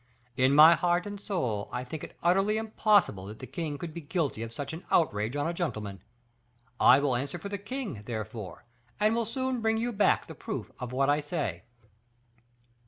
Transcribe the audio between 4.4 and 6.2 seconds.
of such an outrage on a gentleman.